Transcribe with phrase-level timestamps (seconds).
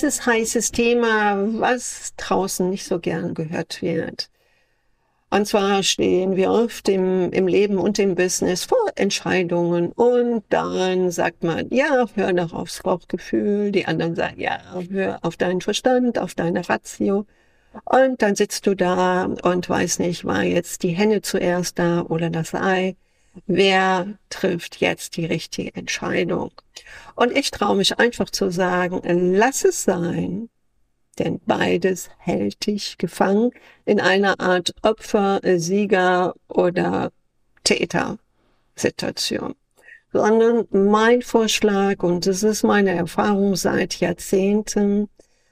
[0.00, 4.30] heißes, heißes Thema, was draußen nicht so gern gehört wird.
[5.28, 11.10] Und zwar stehen wir oft im, im Leben und im Business vor Entscheidungen und dann
[11.10, 13.72] sagt man, ja, hör doch aufs Bauchgefühl.
[13.72, 14.58] Die anderen sagen, ja,
[14.90, 17.26] hör auf deinen Verstand, auf deine Ratio.
[17.84, 22.30] Und dann sitzt du da und weiß nicht, war jetzt die Henne zuerst da oder
[22.30, 22.96] das Ei.
[23.46, 26.52] Wer trifft jetzt die richtige Entscheidung?
[27.14, 29.00] Und ich traue mich einfach zu sagen,
[29.36, 30.48] lass es sein
[31.20, 33.50] denn beides hält dich gefangen
[33.84, 37.12] in einer Art Opfer, Sieger oder
[37.64, 39.54] Täter-Situation.
[40.12, 45.08] Sondern mein Vorschlag, und das ist meine Erfahrung seit Jahrzehnten,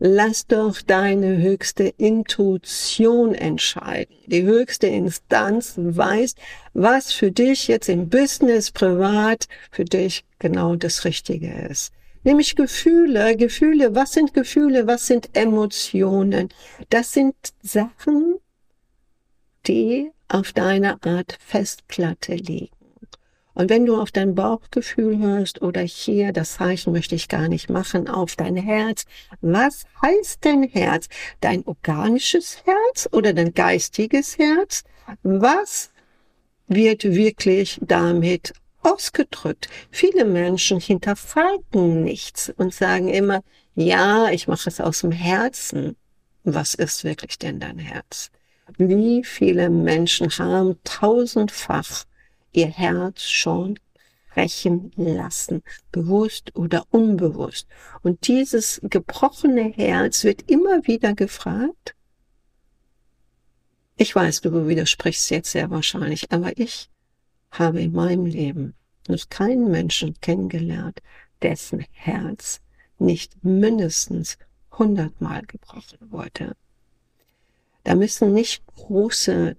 [0.00, 4.16] lass doch deine höchste Intuition entscheiden.
[4.26, 6.34] Die höchste Instanz weiß,
[6.72, 11.92] was für dich jetzt im Business, privat, für dich genau das Richtige ist.
[12.24, 16.48] Nämlich Gefühle, Gefühle, was sind Gefühle, was sind Emotionen?
[16.88, 18.36] Das sind Sachen,
[19.66, 22.79] die auf deiner Art Festplatte liegen.
[23.60, 27.68] Und wenn du auf dein Bauchgefühl hörst oder hier, das Zeichen möchte ich gar nicht
[27.68, 29.04] machen, auf dein Herz,
[29.42, 31.08] was heißt denn Herz?
[31.42, 34.82] Dein organisches Herz oder dein geistiges Herz?
[35.24, 35.90] Was
[36.68, 39.68] wird wirklich damit ausgedrückt.
[39.90, 43.42] Viele Menschen hinterfragen nichts und sagen immer,
[43.74, 45.96] ja, ich mache es aus dem Herzen.
[46.44, 48.30] Was ist wirklich denn dein Herz?
[48.78, 52.06] Wie viele Menschen haben tausendfach
[52.52, 53.78] ihr Herz schon
[54.32, 55.62] brechen lassen,
[55.92, 57.66] bewusst oder unbewusst.
[58.02, 61.94] Und dieses gebrochene Herz wird immer wieder gefragt.
[63.96, 66.88] Ich weiß, du widersprichst jetzt sehr wahrscheinlich, aber ich
[67.50, 68.74] habe in meinem Leben
[69.08, 71.02] noch keinen Menschen kennengelernt,
[71.42, 72.60] dessen Herz
[72.98, 74.38] nicht mindestens
[74.72, 76.56] hundertmal gebrochen wurde.
[77.84, 79.56] Da müssen nicht große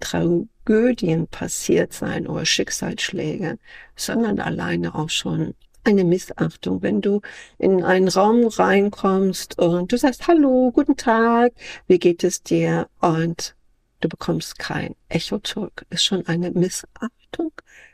[0.72, 3.58] Tragödien passiert sein oder Schicksalsschläge,
[3.98, 6.82] sondern alleine auch schon eine Missachtung.
[6.82, 7.20] Wenn du
[7.58, 11.52] in einen Raum reinkommst und du sagst, hallo, guten Tag,
[11.88, 12.88] wie geht es dir?
[13.02, 13.54] Und
[14.00, 17.52] du bekommst kein Echo zurück, ist schon eine Missachtung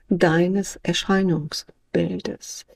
[0.09, 2.67] deines Erscheinungsbildes.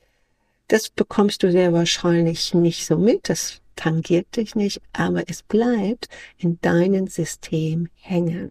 [0.66, 6.08] Das bekommst du sehr wahrscheinlich nicht so mit, das tangiert dich nicht, aber es bleibt
[6.38, 8.50] in deinem System hängen.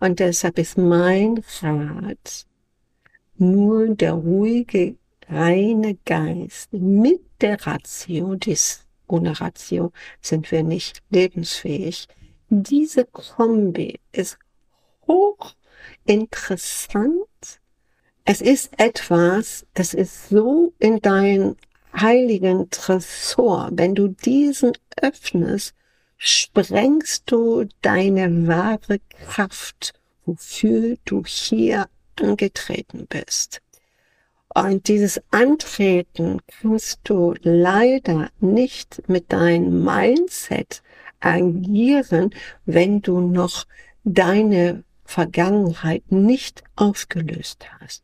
[0.00, 2.46] Und deshalb ist mein Rat,
[3.36, 4.96] nur der ruhige,
[5.28, 12.06] reine Geist mit der Ratio, dies, ohne Ratio sind wir nicht lebensfähig.
[12.48, 14.38] Diese Kombi ist
[15.06, 15.54] hoch
[16.04, 17.28] interessant
[18.30, 21.56] es ist etwas, das ist so in dein
[21.98, 23.70] heiligen Tresor.
[23.72, 25.74] Wenn du diesen öffnest,
[26.18, 29.94] sprengst du deine wahre Kraft,
[30.26, 33.62] wofür du hier angetreten bist.
[34.54, 40.82] Und dieses Antreten kannst du leider nicht mit deinem Mindset
[41.20, 42.34] agieren,
[42.64, 43.66] wenn du noch
[44.04, 48.02] deine Vergangenheit nicht aufgelöst hast.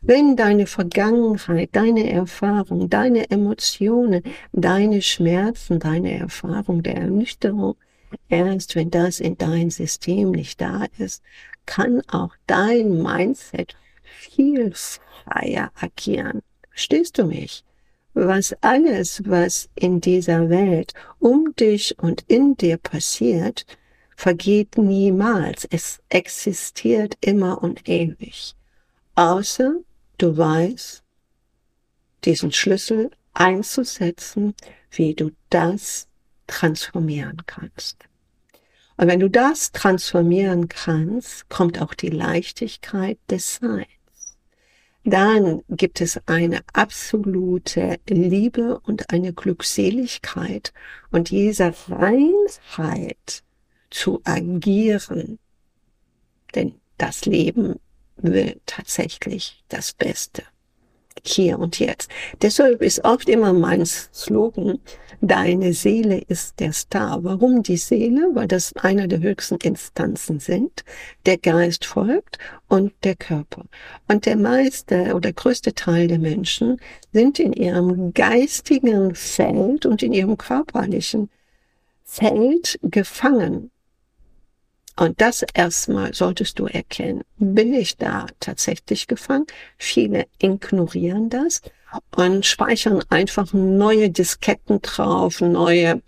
[0.00, 4.22] Wenn deine Vergangenheit, deine Erfahrung, deine Emotionen,
[4.52, 7.74] deine Schmerzen, deine Erfahrung der Ernüchterung,
[8.28, 11.22] erst wenn das in dein System nicht da ist,
[11.66, 16.42] kann auch dein Mindset viel freier agieren.
[16.70, 17.64] Verstehst du mich?
[18.14, 23.66] Was alles, was in dieser Welt um dich und in dir passiert,
[24.16, 25.66] vergeht niemals.
[25.70, 28.54] Es existiert immer und ewig.
[29.16, 29.74] Außer
[30.18, 31.02] du weißt,
[32.24, 34.54] diesen Schlüssel einzusetzen,
[34.90, 36.08] wie du das
[36.46, 38.04] transformieren kannst.
[38.96, 43.86] Und wenn du das transformieren kannst, kommt auch die Leichtigkeit des Seins.
[45.04, 50.72] Dann gibt es eine absolute Liebe und eine Glückseligkeit
[51.10, 53.44] und dieser Reinheit
[53.90, 55.38] zu agieren.
[56.54, 57.76] Denn das Leben
[58.22, 60.42] will tatsächlich das Beste.
[61.24, 62.10] Hier und jetzt.
[62.42, 64.78] Deshalb ist oft immer mein Slogan,
[65.20, 67.24] deine Seele ist der Star.
[67.24, 68.30] Warum die Seele?
[68.34, 70.84] Weil das einer der höchsten Instanzen sind.
[71.26, 72.38] Der Geist folgt
[72.68, 73.64] und der Körper.
[74.06, 76.80] Und der meiste oder größte Teil der Menschen
[77.12, 81.30] sind in ihrem geistigen Feld und in ihrem körperlichen
[82.04, 83.70] Feld gefangen.
[84.98, 87.22] Und das erstmal solltest du erkennen.
[87.36, 89.46] Bin ich da tatsächlich gefangen?
[89.76, 91.62] Viele ignorieren das.
[92.16, 96.02] und speichern einfach neue Disketten drauf, neue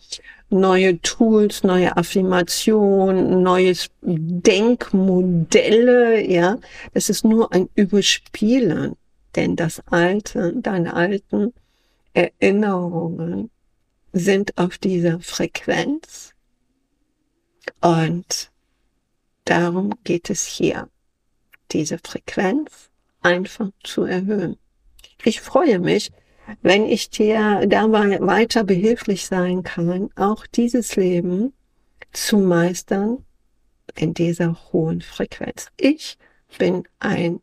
[0.51, 6.59] neue Tools, neue Affirmationen, neues Denkmodelle, ja.
[6.93, 8.97] Das ist nur ein Überspielen,
[9.37, 11.55] denn das Alte, deine alten
[12.13, 13.51] Erinnerungen
[14.13, 16.35] sind auf dieser Frequenz
[17.81, 18.50] und
[19.45, 20.89] darum geht es hier,
[21.73, 22.91] diese Frequenz
[23.23, 24.57] einfach zu erhöhen.
[25.25, 26.13] Ich freue mich,
[26.63, 31.53] wenn ich dir dabei weiter behilflich sein kann, auch dieses Leben
[32.13, 33.25] zu meistern
[33.95, 35.69] in dieser hohen Frequenz.
[35.77, 36.19] Ich
[36.59, 37.41] bin ein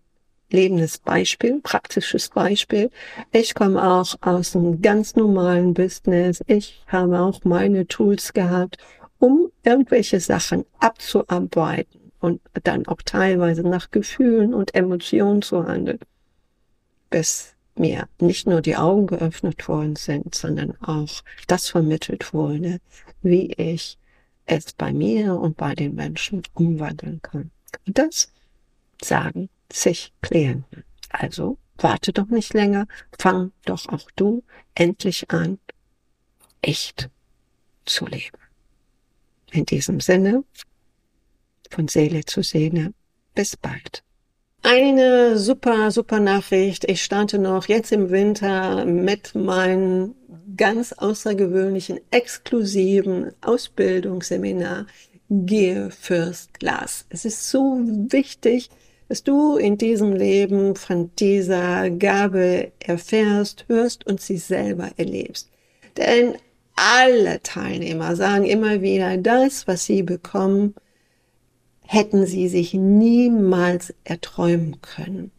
[0.50, 2.90] lebendes Beispiel, praktisches Beispiel.
[3.32, 6.42] Ich komme auch aus einem ganz normalen Business.
[6.48, 8.78] Ich habe auch meine Tools gehabt,
[9.20, 16.00] um irgendwelche Sachen abzuarbeiten und dann auch teilweise nach Gefühlen und Emotionen zu handeln.
[17.10, 22.80] Bis mir nicht nur die Augen geöffnet worden sind, sondern auch das vermittelt wurde,
[23.22, 23.98] wie ich
[24.46, 27.52] es bei mir und bei den Menschen umwandeln kann.
[27.86, 28.32] Und das
[29.02, 30.84] sagen sich Klienten.
[31.10, 32.88] Also warte doch nicht länger,
[33.18, 34.44] fang doch auch du
[34.74, 35.60] endlich an,
[36.62, 37.10] echt
[37.86, 38.38] zu leben.
[39.52, 40.44] In diesem Sinne,
[41.70, 42.94] von Seele zu Seele,
[43.34, 44.04] bis bald.
[44.64, 46.84] Eine super, super Nachricht.
[46.86, 50.16] Ich starte noch jetzt im Winter mit meinem
[50.58, 54.88] ganz außergewöhnlichen, exklusiven Ausbildungsseminar
[55.30, 57.06] Gehe First Class.
[57.10, 57.80] Es ist so
[58.10, 58.70] wichtig,
[59.08, 65.50] dass du in diesem Leben von dieser Gabe erfährst, hörst und sie selber erlebst.
[65.96, 66.36] Denn
[66.78, 70.76] alle Teilnehmer sagen immer wieder, das, was sie bekommen,
[71.82, 75.32] hätten sie sich niemals erträumen können.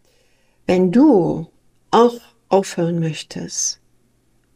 [0.66, 1.46] Wenn du
[1.90, 2.16] auch
[2.48, 3.80] aufhören möchtest,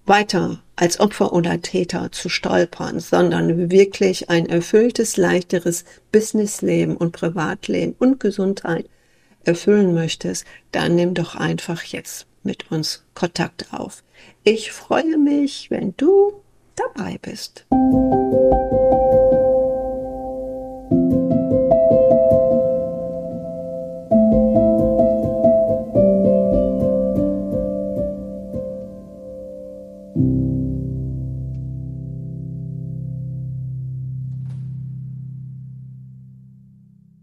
[0.04, 7.94] weiter als Opfer oder Täter zu stolpern, sondern wirklich ein erfülltes, leichteres Businessleben und Privatleben
[7.98, 8.88] und Gesundheit
[9.44, 14.02] erfüllen möchtest, dann nimm doch einfach jetzt mit uns Kontakt auf.
[14.42, 16.41] Ich freue mich, wenn du
[16.76, 17.66] dabei bist.